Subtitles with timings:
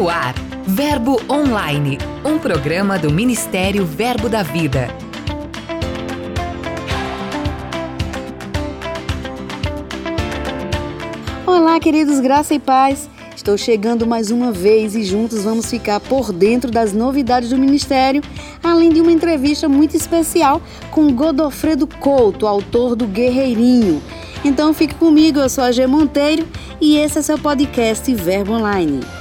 [0.00, 0.34] No ar,
[0.66, 4.88] Verbo Online, um programa do Ministério Verbo da Vida.
[11.46, 13.10] Olá, queridos, graça e paz.
[13.36, 18.22] Estou chegando mais uma vez e juntos vamos ficar por dentro das novidades do Ministério,
[18.62, 24.02] além de uma entrevista muito especial com Godofredo Couto, autor do Guerreirinho.
[24.42, 26.48] Então fique comigo, eu sou a G Monteiro
[26.80, 29.19] e esse é seu podcast Verbo Online.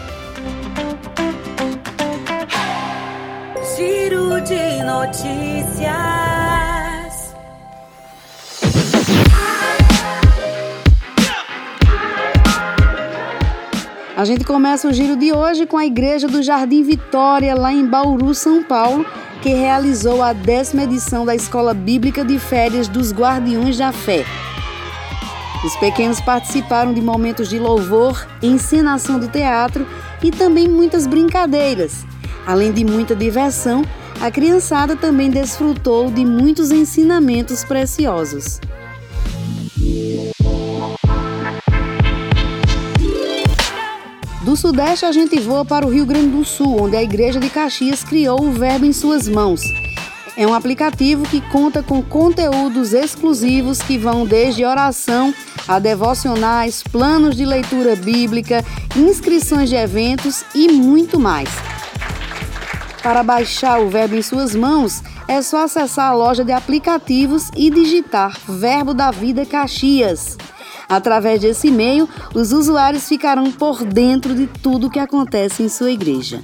[4.90, 5.94] Notícias.
[14.18, 17.86] A gente começa o giro de hoje com a Igreja do Jardim Vitória, lá em
[17.86, 19.06] Bauru, São Paulo,
[19.42, 24.26] que realizou a décima edição da Escola Bíblica de Férias dos Guardiões da Fé.
[25.64, 29.88] Os pequenos participaram de momentos de louvor, encenação do teatro
[30.22, 32.06] e também muitas brincadeiras.
[32.46, 33.84] Além de muita diversão,
[34.22, 38.60] a criançada também desfrutou de muitos ensinamentos preciosos.
[44.42, 47.50] Do Sudeste, a gente voa para o Rio Grande do Sul, onde a Igreja de
[47.50, 49.62] Caxias criou o Verbo em Suas Mãos.
[50.36, 55.34] É um aplicativo que conta com conteúdos exclusivos que vão desde oração
[55.68, 61.50] a devocionais, planos de leitura bíblica, inscrições de eventos e muito mais.
[63.02, 67.70] Para baixar o Verbo em suas mãos, é só acessar a loja de aplicativos e
[67.70, 70.38] digitar Verbo da Vida Caxias.
[70.88, 76.42] Através desse e-mail, os usuários ficarão por dentro de tudo que acontece em sua igreja.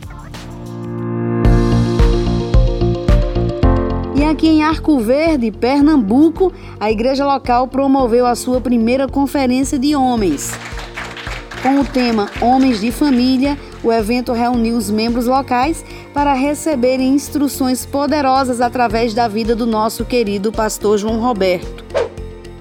[4.15, 9.93] E aqui em Arco Verde, Pernambuco, a igreja local promoveu a sua primeira conferência de
[9.93, 10.51] homens.
[11.61, 15.83] Com o tema Homens de Família, o evento reuniu os membros locais
[16.15, 21.83] para receberem instruções poderosas através da vida do nosso querido pastor João Roberto.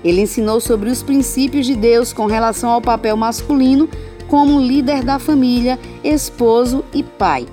[0.02, 3.88] Ele ensinou sobre os princípios de Deus com relação ao papel masculino
[4.26, 7.46] como líder da família, esposo e pai.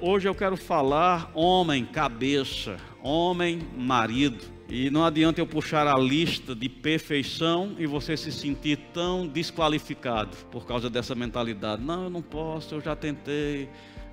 [0.00, 4.44] Hoje eu quero falar homem, cabeça, homem, marido.
[4.68, 10.36] E não adianta eu puxar a lista de perfeição e você se sentir tão desqualificado
[10.52, 11.82] por causa dessa mentalidade.
[11.82, 13.68] Não, eu não posso, eu já tentei.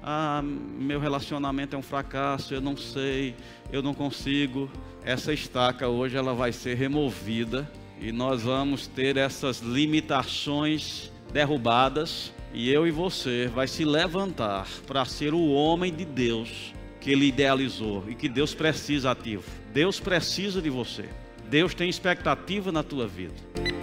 [0.07, 3.35] Ah, meu relacionamento é um fracasso, eu não sei,
[3.71, 4.69] eu não consigo.
[5.03, 7.67] Essa estaca hoje ela vai ser removida
[7.99, 15.03] e nós vamos ter essas limitações derrubadas e eu e você vai se levantar para
[15.05, 16.71] ser o homem de Deus
[17.01, 19.49] que ele idealizou e que Deus precisa ativo.
[19.73, 21.09] Deus precisa de você.
[21.49, 23.33] Deus tem expectativa na tua vida.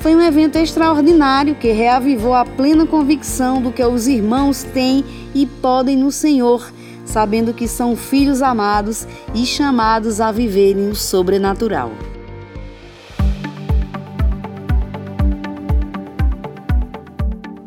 [0.01, 5.47] Foi um evento extraordinário que reavivou a plena convicção do que os irmãos têm e
[5.47, 6.73] podem no Senhor,
[7.05, 11.93] sabendo que são filhos amados e chamados a viverem o sobrenatural.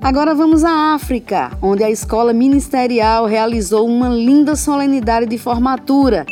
[0.01, 6.27] Agora vamos à África, onde a escola ministerial realizou uma linda solenidade de formatura.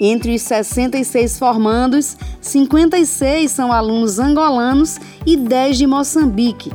[0.00, 6.72] Entre os 66 formandos, 56 são alunos angolanos e 10 de Moçambique.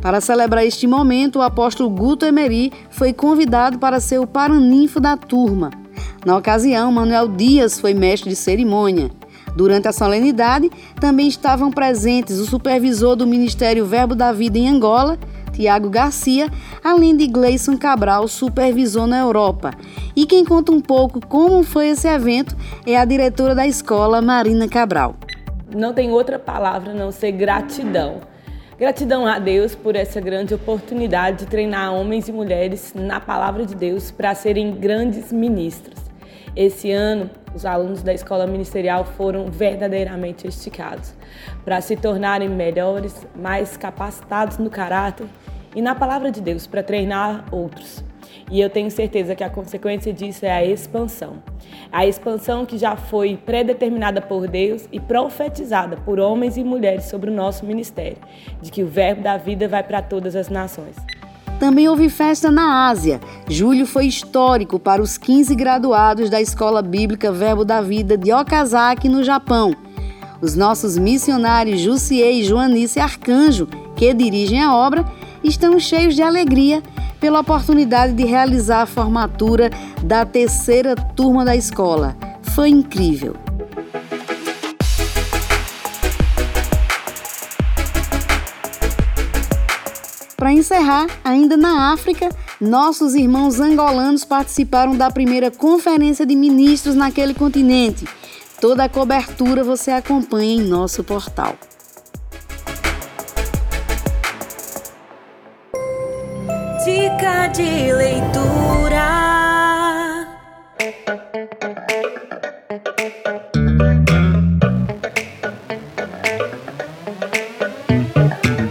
[0.00, 5.16] Para celebrar este momento, o apóstolo Guto Emery foi convidado para ser o paraninfo da
[5.16, 5.70] turma.
[6.24, 9.10] Na ocasião, Manuel Dias foi mestre de cerimônia.
[9.54, 10.70] Durante a solenidade,
[11.00, 15.18] também estavam presentes o supervisor do Ministério Verbo da Vida em Angola,
[15.60, 16.48] Tiago Garcia,
[16.82, 19.72] além de Gleison Cabral, supervisor na Europa.
[20.16, 22.56] E quem conta um pouco como foi esse evento
[22.86, 25.16] é a diretora da escola, Marina Cabral.
[25.70, 28.22] Não tem outra palavra não ser gratidão.
[28.78, 33.74] Gratidão a Deus por essa grande oportunidade de treinar homens e mulheres na palavra de
[33.74, 36.00] Deus para serem grandes ministros.
[36.56, 41.12] Esse ano, os alunos da escola ministerial foram verdadeiramente esticados
[41.64, 45.26] para se tornarem melhores, mais capacitados no caráter
[45.74, 48.04] e na palavra de Deus para treinar outros.
[48.50, 51.42] E eu tenho certeza que a consequência disso é a expansão.
[51.92, 57.30] A expansão que já foi predeterminada por Deus e profetizada por homens e mulheres sobre
[57.30, 58.18] o nosso ministério,
[58.60, 60.96] de que o verbo da vida vai para todas as nações.
[61.60, 63.20] Também houve festa na Ásia.
[63.46, 69.08] Julho foi histórico para os 15 graduados da Escola Bíblica Verbo da Vida de Okazaki,
[69.08, 69.76] no Japão.
[70.40, 75.04] Os nossos missionários Jussier e Joanice Arcanjo, que dirigem a obra,
[75.42, 76.82] estão cheios de alegria
[77.20, 79.70] pela oportunidade de realizar a formatura
[80.02, 82.16] da terceira turma da escola.
[82.54, 83.36] Foi incrível.
[90.36, 97.34] Para encerrar, ainda na África, nossos irmãos angolanos participaram da primeira conferência de ministros naquele
[97.34, 98.06] continente.
[98.58, 101.56] Toda a cobertura você acompanha em nosso portal.
[107.52, 109.10] De leitura.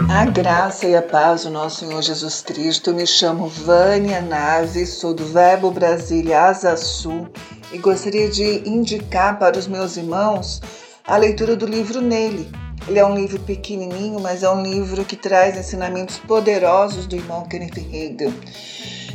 [0.10, 2.94] A graça e a paz do nosso Senhor Jesus Cristo.
[2.94, 7.28] Me chamo Vânia Naves, sou do Verbo Brasília Asa Sul
[7.72, 10.62] e gostaria de indicar para os meus irmãos
[11.06, 12.50] a leitura do livro Nele.
[12.90, 17.44] Ele é um livro pequenininho, mas é um livro que traz ensinamentos poderosos do irmão
[17.44, 18.34] Kenneth Hagin.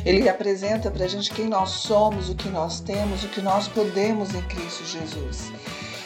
[0.06, 3.66] Ele apresenta para a gente quem nós somos, o que nós temos, o que nós
[3.66, 5.50] podemos em Cristo Jesus.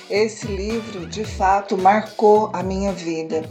[0.09, 3.45] Esse livro, de fato, marcou a minha vida.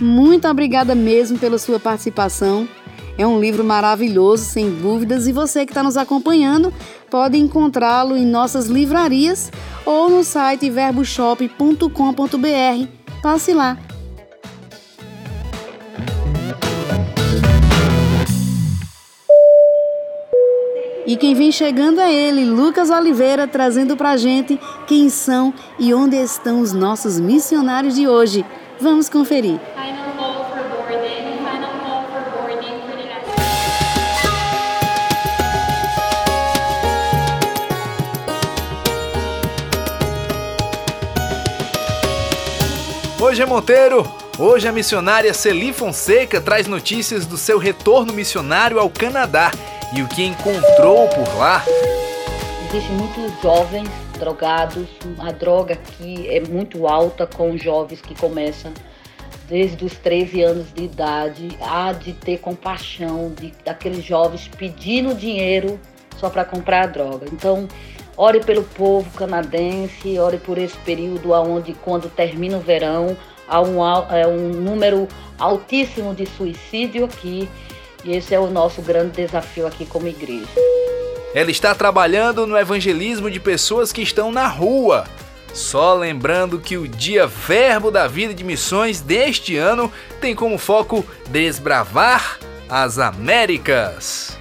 [0.00, 2.68] Muito obrigada mesmo pela sua participação.
[3.18, 6.72] É um livro maravilhoso, sem dúvidas, e você que está nos acompanhando
[7.10, 9.50] pode encontrá-lo em nossas livrarias
[9.84, 12.88] ou no site verboshop.com.br.
[13.22, 13.78] Passe lá.
[21.06, 24.58] E quem vem chegando é ele, Lucas Oliveira, trazendo pra gente
[24.88, 28.44] quem são e onde estão os nossos missionários de hoje.
[28.80, 29.60] Vamos conferir.
[43.26, 44.08] Hoje é Monteiro.
[44.38, 49.50] Hoje a missionária Celi Fonseca traz notícias do seu retorno missionário ao Canadá
[49.92, 51.64] e o que encontrou por lá.
[52.68, 54.86] Existem muitos jovens drogados,
[55.18, 58.72] a droga aqui é muito alta com jovens que começam
[59.48, 65.80] desde os 13 anos de idade, há de ter compaixão de, daqueles jovens pedindo dinheiro
[66.16, 67.26] só para comprar droga.
[67.32, 67.66] Então,
[68.16, 73.16] ore pelo povo canadense, ore por esse período onde, quando termina o verão,
[73.48, 73.78] há um,
[74.10, 75.06] é um número
[75.38, 77.48] altíssimo de suicídio aqui.
[78.04, 80.46] E esse é o nosso grande desafio aqui como igreja.
[81.34, 85.04] Ela está trabalhando no evangelismo de pessoas que estão na rua.
[85.52, 91.04] Só lembrando que o Dia Verbo da Vida de Missões deste ano tem como foco
[91.30, 94.36] desbravar as Américas.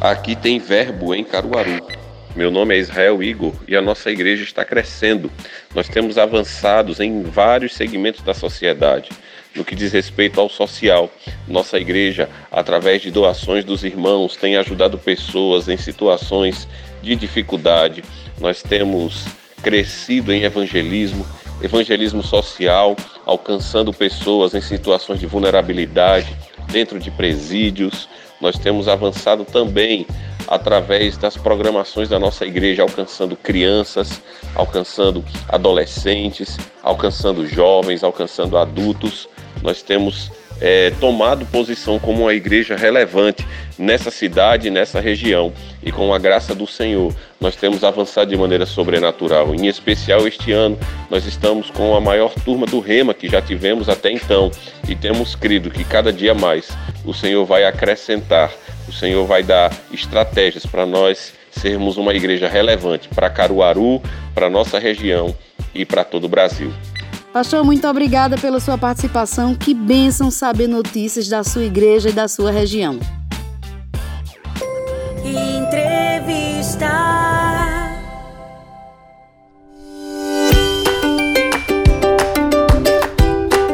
[0.00, 1.86] Aqui tem verbo em Caruaru.
[2.34, 5.30] Meu nome é Israel Igor e a nossa igreja está crescendo.
[5.74, 9.10] Nós temos avançados em vários segmentos da sociedade.
[9.54, 11.10] No que diz respeito ao social,
[11.46, 16.66] nossa igreja, através de doações dos irmãos, tem ajudado pessoas em situações
[17.02, 18.02] de dificuldade.
[18.40, 19.26] Nós temos
[19.62, 21.26] crescido em evangelismo,
[21.60, 26.34] evangelismo social, alcançando pessoas em situações de vulnerabilidade,
[26.70, 28.08] dentro de presídios,
[28.40, 30.06] nós temos avançado também
[30.48, 34.20] através das programações da nossa igreja, alcançando crianças,
[34.54, 39.28] alcançando adolescentes, alcançando jovens, alcançando adultos.
[39.62, 43.46] Nós temos é, tomado posição como uma igreja relevante
[43.78, 45.52] nessa cidade, nessa região.
[45.82, 49.54] E com a graça do Senhor, nós temos avançado de maneira sobrenatural.
[49.54, 53.88] Em especial, este ano, nós estamos com a maior turma do Rema que já tivemos
[53.88, 54.50] até então.
[54.88, 56.68] E temos crido que cada dia mais
[57.04, 58.52] o Senhor vai acrescentar,
[58.86, 64.00] o Senhor vai dar estratégias para nós sermos uma igreja relevante para Caruaru,
[64.34, 65.34] para nossa região
[65.74, 66.72] e para todo o Brasil.
[67.32, 69.54] Pastor, muito obrigada pela sua participação.
[69.54, 72.98] Que bênção saber notícias da sua igreja e da sua região.
[75.24, 76.90] Entrevista.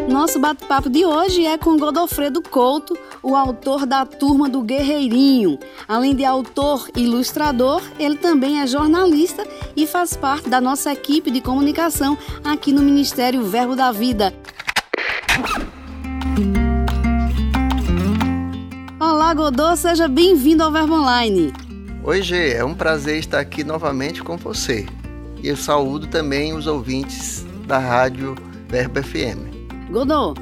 [0.07, 2.95] Nosso bate-papo de hoje é com Godofredo Couto,
[3.27, 5.59] o autor da Turma do Guerreirinho.
[5.89, 9.45] Além de autor e ilustrador, ele também é jornalista
[9.77, 14.33] e faz parte da nossa equipe de comunicação aqui no Ministério Verbo da Vida.
[19.01, 21.53] Olá, Godô, seja bem-vindo ao Verbo Online.
[22.05, 24.87] Oi, Gê, é um prazer estar aqui novamente com você.
[25.43, 28.37] E eu saúdo também os ouvintes da rádio
[28.69, 29.91] Verbo FM.
[29.91, 30.33] Godô,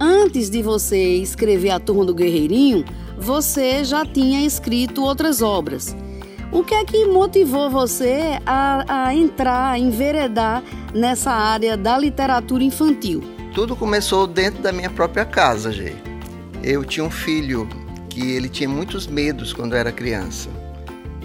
[0.00, 2.84] antes de você escrever a Turma do Guerreirinho,
[3.18, 5.96] você já tinha escrito outras obras.
[6.52, 10.62] O que é que motivou você a, a entrar, a enveredar
[10.94, 13.22] nessa área da literatura infantil?
[13.54, 15.92] Tudo começou dentro da minha própria casa, Gê.
[16.62, 17.68] Eu tinha um filho
[18.08, 20.48] que ele tinha muitos medos quando era criança.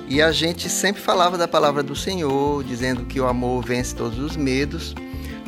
[0.07, 4.17] E a gente sempre falava da palavra do Senhor, dizendo que o amor vence todos
[4.17, 4.95] os medos.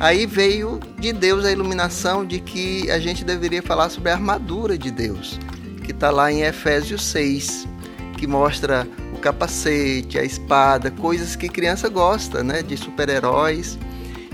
[0.02, 4.76] Aí veio de Deus a iluminação de que a gente deveria falar sobre a armadura
[4.76, 5.40] de Deus,
[5.86, 7.68] que está lá em Efésios 6,
[8.18, 13.78] que mostra o capacete, a espada, coisas que criança gosta, né, de super-heróis.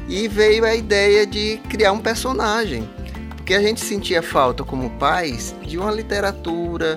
[0.08, 2.90] E veio a ideia de criar um personagem,
[3.36, 6.96] porque a gente sentia falta como pais de uma literatura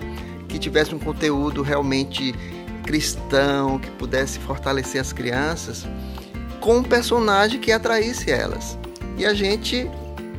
[0.49, 2.33] que tivesse um conteúdo realmente
[2.85, 5.85] cristão, que pudesse fortalecer as crianças,
[6.61, 8.79] com um personagem que atraísse elas.
[9.17, 9.91] E a gente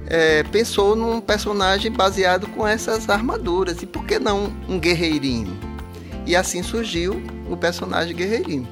[0.07, 3.81] é, pensou num personagem baseado com essas armaduras.
[3.81, 5.57] E por que não um guerreirinho?
[6.25, 8.67] E assim surgiu o personagem guerreirinho.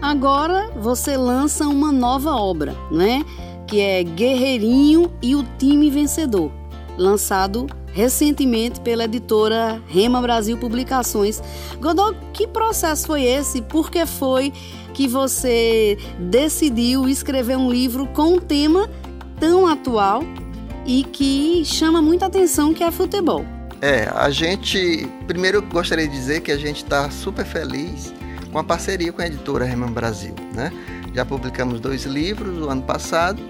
[0.00, 3.24] Agora você lança uma nova obra, né?
[3.66, 6.50] Que é Guerreirinho e o Time Vencedor,
[6.96, 11.42] lançado recentemente pela editora Rema Brasil Publicações.
[11.80, 13.62] Godot, que processo foi esse?
[13.62, 14.52] Por que foi
[14.94, 18.88] que você decidiu escrever um livro com um tema
[19.38, 20.22] tão atual
[20.86, 23.44] e que chama muita atenção, que é futebol?
[23.80, 25.08] É, a gente.
[25.26, 28.12] Primeiro gostaria de dizer que a gente está super feliz
[28.52, 30.34] com a parceria com a editora Rema Brasil.
[30.54, 30.70] Né?
[31.14, 33.40] Já publicamos dois livros no ano passado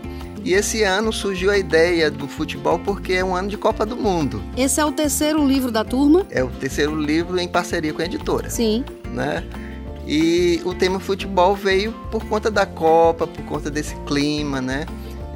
[0.45, 3.97] e esse ano surgiu a ideia do futebol porque é um ano de Copa do
[3.97, 4.43] Mundo.
[4.57, 6.27] Esse é o terceiro livro da turma?
[6.31, 8.49] É o terceiro livro em parceria com a editora.
[8.49, 8.85] Sim.
[9.13, 9.45] Né?
[10.07, 14.87] E o tema futebol veio por conta da Copa, por conta desse clima, né?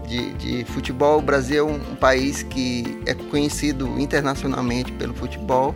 [0.09, 1.19] De, de futebol.
[1.19, 5.75] O Brasil é um, um país que é conhecido internacionalmente pelo futebol.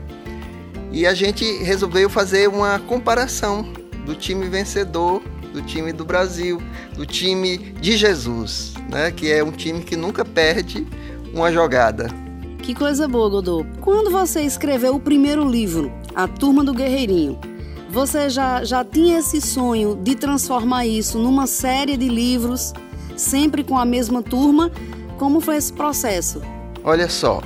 [0.91, 3.63] E a gente resolveu fazer uma comparação
[4.07, 6.63] do time vencedor do time do Brasil,
[6.95, 9.11] do time de Jesus, né?
[9.11, 10.87] Que é um time que nunca perde
[11.33, 12.09] uma jogada.
[12.63, 13.65] Que coisa boa, Godô.
[13.81, 17.39] Quando você escreveu o primeiro livro, A Turma do Guerreirinho,
[17.91, 22.75] você já, já tinha esse sonho de transformar isso numa série de livros,
[23.17, 24.71] sempre com a mesma turma?
[25.19, 26.43] Como foi esse processo?
[26.85, 27.43] Olha só,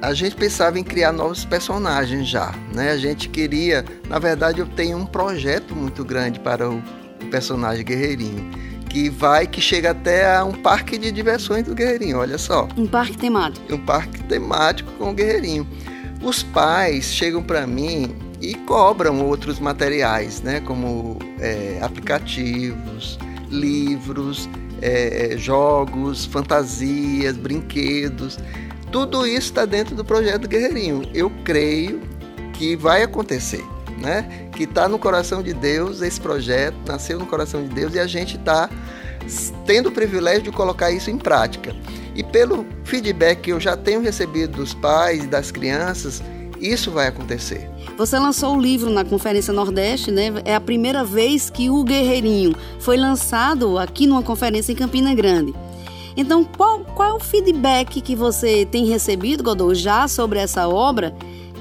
[0.00, 2.92] a gente pensava em criar novos personagens já, né?
[2.92, 6.78] A gente queria, na verdade, eu tenho um projeto muito grande para o,
[7.22, 8.48] o personagem Guerreirinho,
[8.96, 12.66] que vai, que chega até a um parque de diversões do Guerreirinho, olha só.
[12.78, 13.74] Um parque temático.
[13.74, 15.68] Um parque temático com o Guerreirinho.
[16.22, 23.18] Os pais chegam para mim e cobram outros materiais, né, como é, aplicativos,
[23.50, 24.48] livros,
[24.80, 28.38] é, jogos, fantasias, brinquedos.
[28.90, 31.02] Tudo isso está dentro do projeto Guerreirinho.
[31.12, 32.00] Eu creio
[32.54, 33.62] que vai acontecer
[33.96, 34.48] né?
[34.52, 38.06] Que está no coração de Deus, esse projeto nasceu no coração de Deus e a
[38.06, 38.68] gente está
[39.66, 41.74] tendo o privilégio de colocar isso em prática.
[42.14, 46.22] E pelo feedback que eu já tenho recebido dos pais e das crianças,
[46.60, 47.68] isso vai acontecer.
[47.96, 50.32] Você lançou o livro na Conferência Nordeste, né?
[50.44, 55.54] É a primeira vez que o Guerreirinho foi lançado aqui numa conferência em Campina Grande.
[56.16, 61.14] Então, qual, qual é o feedback que você tem recebido, Godô, já sobre essa obra?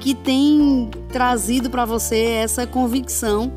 [0.05, 3.51] Que tem trazido para você essa convicção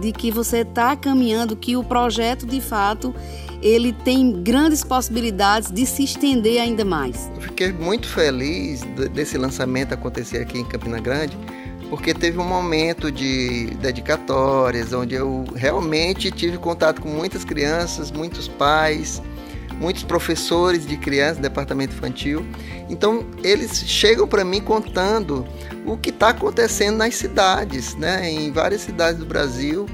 [0.00, 3.14] de que você está caminhando, que o projeto de fato
[3.62, 7.30] ele tem grandes possibilidades de se estender ainda mais.
[7.36, 8.80] Eu fiquei muito feliz
[9.12, 11.38] desse lançamento acontecer aqui em Campina Grande,
[11.88, 18.48] porque teve um momento de dedicatórias onde eu realmente tive contato com muitas crianças, muitos
[18.48, 19.22] pais,
[19.78, 22.44] muitos professores de crianças, departamento infantil.
[22.88, 25.46] Então, eles chegam para mim contando
[25.84, 28.30] o que está acontecendo nas cidades, né?
[28.30, 29.86] em várias cidades do Brasil.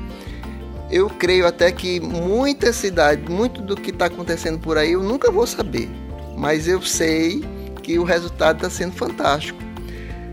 [0.90, 5.30] Eu creio até que muitas cidades, muito do que está acontecendo por aí, eu nunca
[5.30, 5.88] vou saber,
[6.36, 7.44] mas eu sei
[7.82, 9.58] que o resultado está sendo fantástico.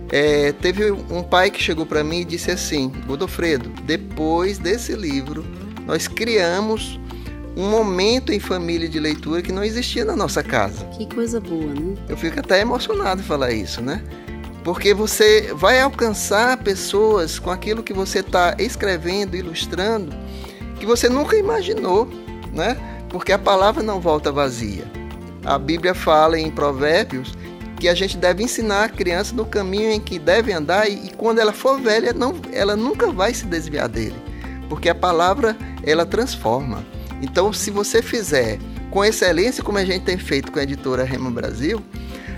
[0.10, 5.46] É, teve um pai que chegou para mim e disse assim: Godofredo, depois desse livro,
[5.86, 7.00] nós criamos
[7.58, 10.86] um momento em família de leitura que não existia na nossa casa.
[10.96, 11.96] Que coisa boa, né?
[12.08, 14.04] Eu fico até emocionado de falar isso, né?
[14.64, 20.16] Porque você vai alcançar pessoas com aquilo que você está escrevendo, ilustrando,
[20.80, 22.08] que você nunca imaginou,
[22.54, 22.78] né?
[23.10, 24.84] Porque a palavra não volta vazia.
[25.44, 27.34] A Bíblia fala em Provérbios
[27.80, 31.10] que a gente deve ensinar a criança no caminho em que deve andar e, e
[31.10, 34.16] quando ela for velha, não, ela nunca vai se desviar dele,
[34.70, 36.86] porque a palavra ela transforma.
[37.22, 38.60] Então, se você fizer
[38.92, 41.82] com excelência, como a gente tem feito com a editora Rema Brasil,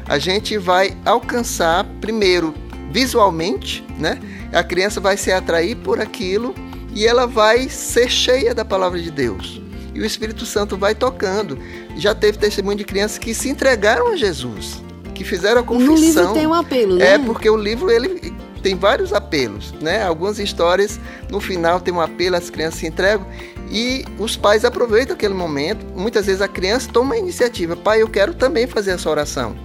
[0.08, 2.54] a gente vai alcançar, primeiro,
[2.92, 4.20] visualmente, né?
[4.52, 6.56] A criança vai se atrair por aquilo
[6.96, 9.62] e ela vai ser cheia da palavra de Deus.
[9.94, 11.60] E o Espírito Santo vai tocando.
[11.98, 14.82] Já teve testemunho de crianças que se entregaram a Jesus,
[15.14, 15.94] que fizeram a confissão.
[15.94, 17.14] No livro tem um apelo, né?
[17.14, 18.34] É porque o livro ele
[18.64, 20.04] tem vários apelos, né?
[20.04, 23.26] Algumas histórias no final tem um apelo, as crianças se entregam
[23.70, 25.86] e os pais aproveitam aquele momento.
[25.96, 29.56] Muitas vezes a criança toma a iniciativa, pai, eu quero também fazer essa oração.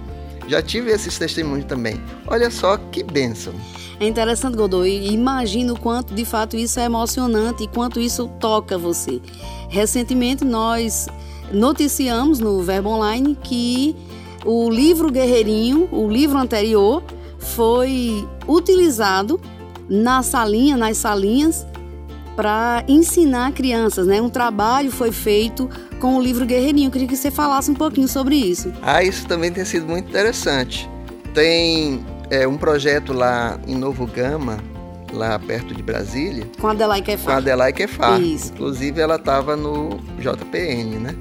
[0.47, 1.99] Já tive esses testemunhos também.
[2.27, 3.53] Olha só que bênção.
[3.99, 5.07] É interessante, Godoy.
[5.07, 9.21] Imagino o quanto de fato isso é emocionante e quanto isso toca você.
[9.69, 11.07] Recentemente nós
[11.51, 13.95] noticiamos no Verbo Online que
[14.45, 17.01] o livro Guerreirinho, o livro anterior,
[17.39, 19.39] foi utilizado
[19.89, 21.65] na salinha, nas salinhas,
[22.35, 24.21] para ensinar crianças, né?
[24.21, 26.87] Um trabalho foi feito com o livro Guerreirinho.
[26.87, 28.71] Eu queria que você falasse um pouquinho sobre isso.
[28.81, 30.89] Ah, isso também tem sido muito interessante.
[31.33, 34.57] Tem é, um projeto lá em Novo Gama,
[35.13, 36.45] lá perto de Brasília.
[36.59, 37.25] Com a Adelaide Kefar.
[37.25, 38.21] Com a Adelaide Kefar.
[38.21, 38.51] Isso.
[38.53, 41.15] Inclusive, ela estava no JPN, né?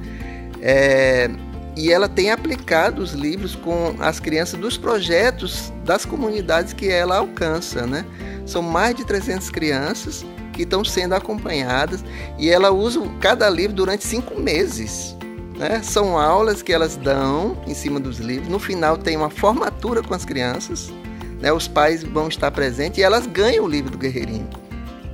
[0.61, 1.31] É,
[1.77, 7.19] e ela tem aplicado os livros com as crianças dos projetos das comunidades que ela
[7.19, 8.05] alcança, né?
[8.47, 12.05] São mais de 300 crianças que estão sendo acompanhadas
[12.39, 15.17] e ela usa cada livro durante cinco meses.
[15.59, 15.83] Né?
[15.83, 18.49] São aulas que elas dão em cima dos livros.
[18.49, 20.93] No final tem uma formatura com as crianças.
[21.41, 21.53] Né?
[21.53, 24.49] Os pais vão estar presentes e elas ganham o livro do Guerreirinho.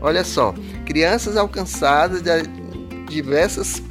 [0.01, 0.55] Olha só,
[0.87, 2.31] crianças alcançadas de
[3.09, 3.83] diversas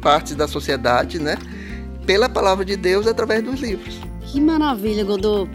[0.00, 1.36] partes da sociedade, né?
[2.04, 4.00] Pela palavra de Deus através dos livros.
[4.22, 5.46] Que maravilha, Godô.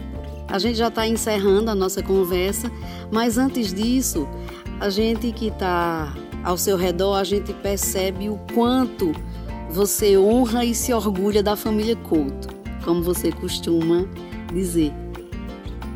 [0.48, 2.72] A gente já está encerrando a nossa conversa,
[3.12, 4.26] mas antes disso,
[4.80, 9.12] a gente que está ao seu redor, a gente percebe o quanto
[9.70, 12.48] você honra e se orgulha da família Couto,
[12.84, 14.06] como você costuma
[14.52, 14.92] dizer.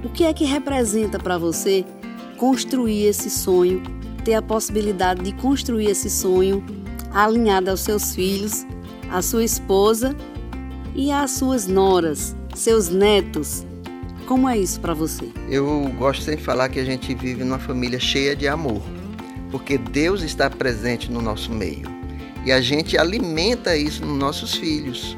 [0.04, 1.84] O que é que representa para você
[2.36, 3.82] construir esse sonho,
[4.24, 6.64] ter a possibilidade de construir esse sonho
[7.12, 8.66] alinhado aos seus filhos,
[9.10, 10.14] à sua esposa
[10.94, 13.64] e às suas noras, seus netos?
[14.26, 15.30] Como é isso para você?
[15.48, 18.82] Eu gosto sempre de falar que a gente vive numa família cheia de amor,
[19.50, 21.90] porque Deus está presente no nosso meio.
[22.44, 25.16] E a gente alimenta isso nos nossos filhos.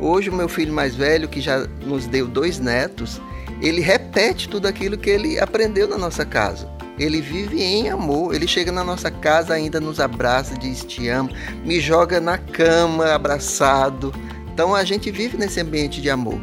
[0.00, 3.20] Hoje, o meu filho mais velho, que já nos deu dois netos,
[3.60, 6.68] ele repete tudo aquilo que ele aprendeu na nossa casa.
[6.98, 8.34] Ele vive em amor.
[8.34, 11.30] Ele chega na nossa casa, ainda nos abraça, diz te amo,
[11.64, 14.12] me joga na cama abraçado.
[14.52, 16.40] Então a gente vive nesse ambiente de amor.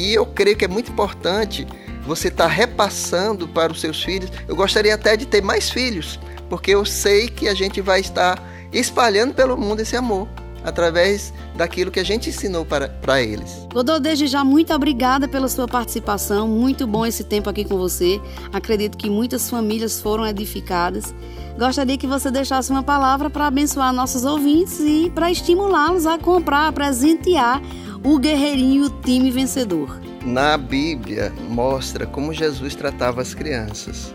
[0.00, 1.66] E eu creio que é muito importante
[2.06, 4.30] você estar tá repassando para os seus filhos.
[4.48, 8.42] Eu gostaria até de ter mais filhos, porque eu sei que a gente vai estar
[8.72, 10.26] espalhando pelo mundo esse amor
[10.64, 13.66] através daquilo que a gente ensinou para, para eles.
[13.72, 16.48] Godô, desde já, muito obrigada pela sua participação.
[16.48, 18.18] Muito bom esse tempo aqui com você.
[18.54, 21.14] Acredito que muitas famílias foram edificadas.
[21.58, 26.68] Gostaria que você deixasse uma palavra para abençoar nossos ouvintes e para estimulá-los a comprar,
[26.68, 27.60] a presentear
[28.02, 30.00] o guerreirinho, time vencedor.
[30.24, 34.14] Na Bíblia mostra como Jesus tratava as crianças.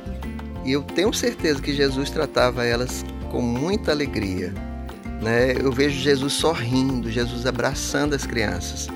[0.64, 4.54] E eu tenho certeza que Jesus tratava elas com muita alegria.
[5.22, 5.54] Né?
[5.60, 8.88] Eu vejo Jesus sorrindo, Jesus abraçando as crianças.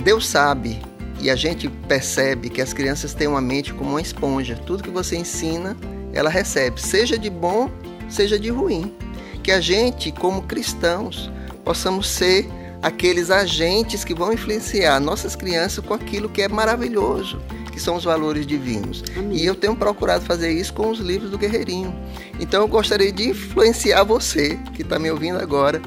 [0.00, 0.80] Deus sabe
[1.20, 4.60] e a gente percebe que as crianças têm uma mente como uma esponja.
[4.66, 5.76] Tudo que você ensina,
[6.12, 7.70] ela recebe, seja de bom,
[8.08, 8.94] seja de ruim.
[9.42, 11.30] Que a gente, como cristãos,
[11.64, 12.48] possamos ser
[12.82, 17.40] aqueles agentes que vão influenciar nossas crianças com aquilo que é maravilhoso,
[17.72, 19.02] que são os valores divinos.
[19.16, 19.38] Amém.
[19.38, 21.94] E eu tenho procurado fazer isso com os livros do Guerreirinho.
[22.38, 25.80] Então eu gostaria de influenciar você, que está me ouvindo agora,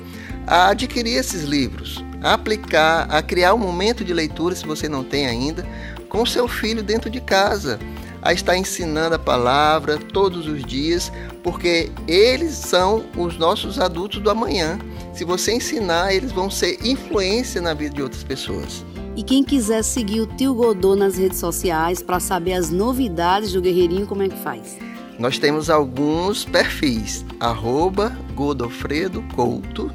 [0.46, 5.04] a adquirir esses livros, a aplicar, a criar um momento de leitura, se você não
[5.04, 5.66] tem ainda,
[6.10, 7.80] com seu filho dentro de casa,
[8.22, 11.12] a estar ensinando a palavra todos os dias,
[11.44, 14.78] porque eles são os nossos adultos do amanhã.
[15.20, 18.86] Se você ensinar, eles vão ser influência na vida de outras pessoas.
[19.18, 23.62] E quem quiser seguir o Tio Godô nas redes sociais para saber as novidades do
[23.62, 24.78] Guerreirinho, como é que faz?
[25.20, 29.92] Nós temos alguns perfis, arroba Godofredo Couto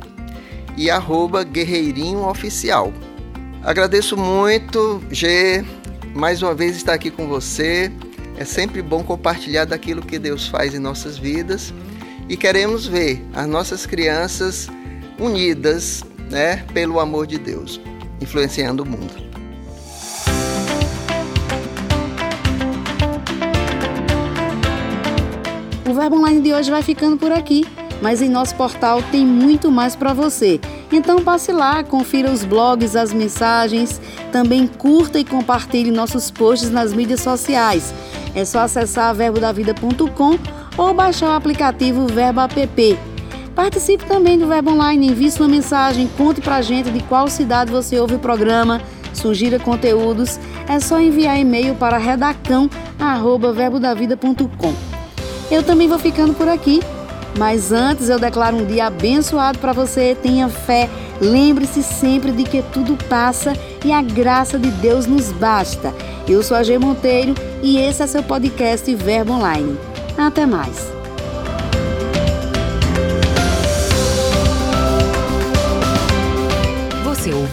[0.76, 2.92] e arroba Guerreirinho Oficial.
[3.62, 5.64] Agradeço muito, G,
[6.14, 7.90] mais uma vez estar aqui com você.
[8.36, 11.72] É sempre bom compartilhar daquilo que Deus faz em nossas vidas
[12.28, 14.68] e queremos ver as nossas crianças
[15.18, 17.80] unidas né, pelo amor de Deus
[18.20, 19.12] influenciando o mundo.
[25.88, 27.64] O Verbo Online de hoje vai ficando por aqui,
[28.00, 30.60] mas em nosso portal tem muito mais para você.
[30.90, 34.00] Então passe lá, confira os blogs, as mensagens,
[34.32, 37.94] também curta e compartilhe nossos posts nas mídias sociais.
[38.34, 40.38] É só acessar verbodavida.com
[40.76, 43.13] ou baixar o aplicativo Verbo App.
[43.54, 48.00] Participe também do Verbo Online, envie sua mensagem, conte pra gente de qual cidade você
[48.00, 48.80] ouve o programa,
[49.12, 54.74] sugira conteúdos, é só enviar e-mail para redacão@verbodavida.com.
[55.50, 56.82] Eu também vou ficando por aqui,
[57.38, 60.90] mas antes eu declaro um dia abençoado para você, tenha fé,
[61.20, 63.52] lembre-se sempre de que tudo passa
[63.84, 65.94] e a graça de Deus nos basta.
[66.26, 69.76] Eu sou a G Monteiro e esse é seu podcast Verbo Online.
[70.16, 70.93] Até mais.